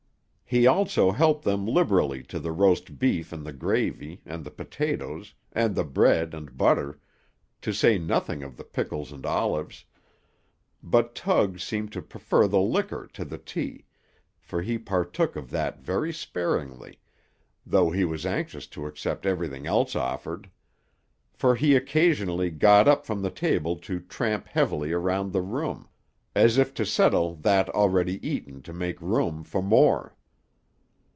[0.53, 5.33] He also helped them liberally to the roast beef and the gravy, and the potatoes,
[5.53, 6.99] and the bread and butter,
[7.61, 9.85] to say nothing of the pickles and olives;
[10.83, 13.85] but Tug seemed to prefer the liquor to the tea,
[14.41, 16.99] for he partook of that very sparingly,
[17.65, 20.49] though he was anxious to accept everything else offered;
[21.31, 25.87] for he occasionally got up from the table to tramp heavily around the room,
[26.35, 30.13] as if to settle that already eaten to make room for more.